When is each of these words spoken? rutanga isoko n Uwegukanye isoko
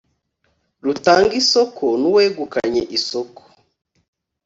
rutanga 0.85 1.31
isoko 1.41 1.85
n 2.01 2.03
Uwegukanye 2.09 2.81
isoko 2.97 3.41